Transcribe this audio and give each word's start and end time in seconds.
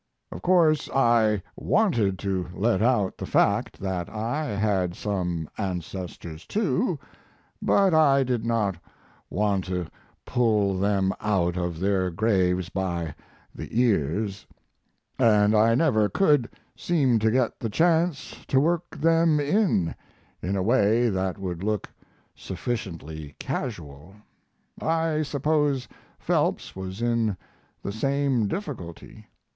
Of 0.31 0.41
course 0.41 0.89
I 0.89 1.43
wanted 1.55 2.17
to 2.25 2.47
let 2.55 2.81
out 2.81 3.19
the 3.19 3.27
fact 3.27 3.79
that 3.81 4.09
I 4.09 4.45
had 4.45 4.95
some 4.95 5.47
ancestors, 5.59 6.47
too; 6.47 6.97
but 7.61 7.93
I 7.93 8.23
did 8.23 8.43
not 8.43 8.77
want 9.29 9.65
to 9.65 9.85
pull 10.25 10.79
them 10.79 11.13
out 11.21 11.55
of 11.55 11.79
their 11.79 12.09
graves 12.09 12.69
by 12.69 13.13
the 13.53 13.79
ears, 13.79 14.47
and 15.19 15.53
I 15.53 15.75
never 15.75 16.09
could 16.09 16.49
seem 16.75 17.19
to 17.19 17.29
get 17.29 17.59
the 17.59 17.69
chance 17.69 18.43
to 18.47 18.59
work 18.59 18.97
them 18.97 19.39
in, 19.39 19.93
in 20.41 20.55
a 20.55 20.63
way 20.63 21.09
that 21.09 21.37
would 21.37 21.61
look 21.61 21.87
sufficiently 22.33 23.35
casual. 23.37 24.15
I 24.81 25.21
suppose 25.21 25.87
Phelps 26.17 26.75
was 26.75 27.03
in 27.03 27.37
the 27.83 27.91
same 27.91 28.47
difficulty. 28.47 29.27